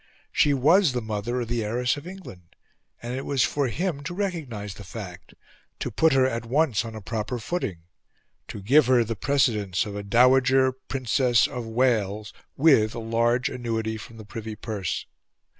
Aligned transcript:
She 0.31 0.51
was 0.51 0.93
the 0.93 0.99
mother 1.03 1.41
of 1.41 1.47
the 1.47 1.63
heiress 1.63 1.95
of 1.95 2.07
England; 2.07 2.55
and 3.03 3.13
it 3.13 3.23
was 3.23 3.43
for 3.43 3.67
him 3.67 4.01
to 4.05 4.15
recognise 4.15 4.73
the 4.73 4.83
fact 4.83 5.35
to 5.77 5.91
put 5.91 6.13
her 6.13 6.25
at 6.25 6.43
once 6.43 6.79
upon 6.79 6.95
a 6.95 7.01
proper 7.03 7.37
footing 7.37 7.83
to 8.47 8.63
give 8.63 8.87
her 8.87 9.03
the 9.03 9.15
precedence 9.15 9.85
of 9.85 9.95
a 9.95 10.01
dowager 10.01 10.71
Princess 10.71 11.45
of 11.45 11.67
Wales, 11.67 12.33
with 12.57 12.95
a 12.95 12.99
large 12.99 13.47
annuity 13.47 13.95
from 13.95 14.17
the 14.17 14.25
privy 14.25 14.55
purse. 14.55 15.05